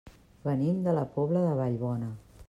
[0.45, 2.09] Venim de la Pobla de Vallbona.